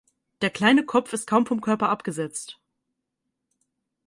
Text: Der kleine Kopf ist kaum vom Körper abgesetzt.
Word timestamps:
Der 0.41 0.49
kleine 0.49 0.83
Kopf 0.83 1.13
ist 1.13 1.27
kaum 1.27 1.45
vom 1.45 1.61
Körper 1.61 1.89
abgesetzt. 1.89 2.59